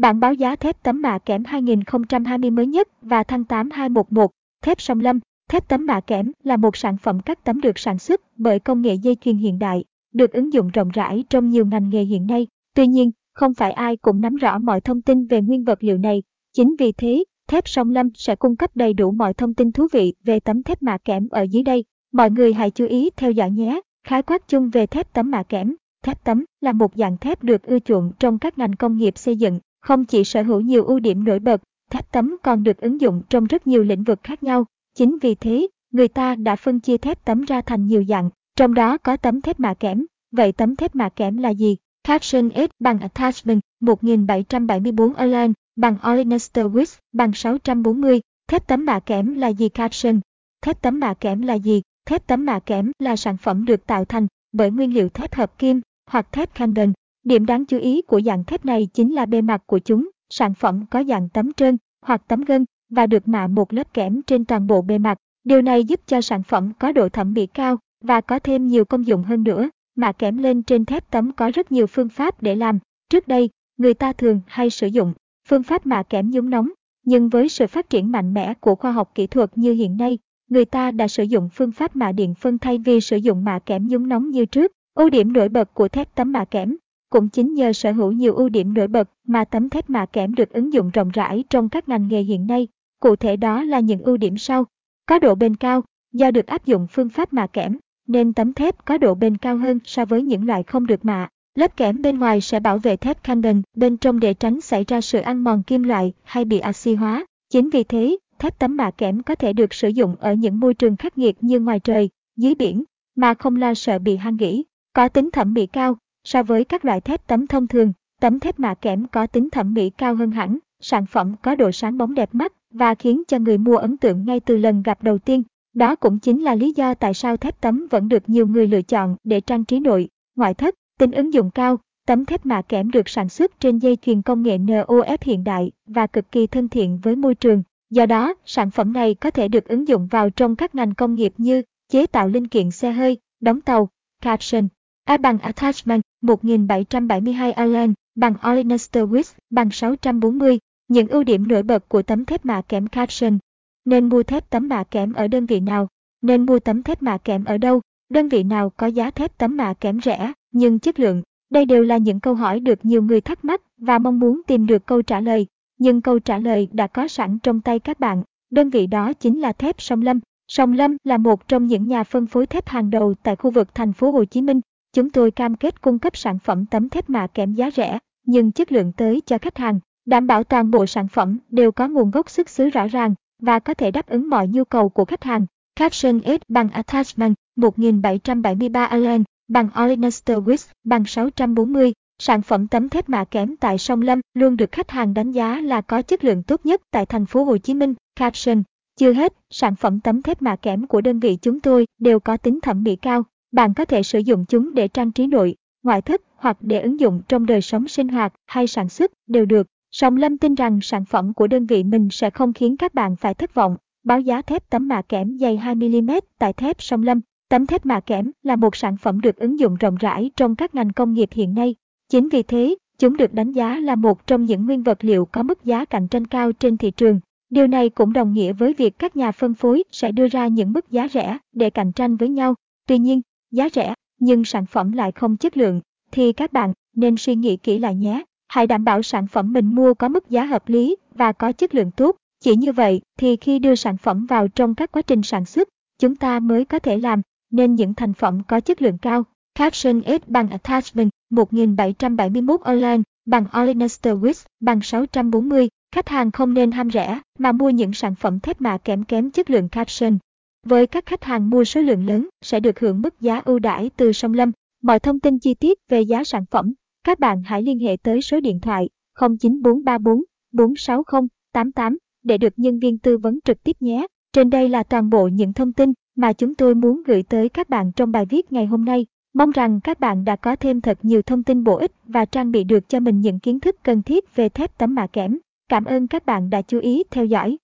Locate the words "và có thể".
183.42-183.90